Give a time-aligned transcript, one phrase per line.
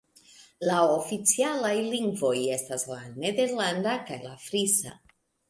[0.69, 4.97] La oficialaj lingvoj estas la nederlanda kaj la frisa.